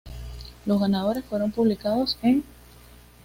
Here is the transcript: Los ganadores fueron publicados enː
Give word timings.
Los 0.65 0.79
ganadores 0.81 1.23
fueron 1.25 1.51
publicados 1.51 2.17
enː 2.23 2.41